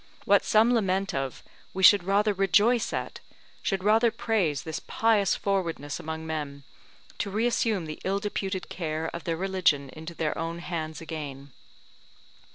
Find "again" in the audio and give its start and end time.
11.01-11.51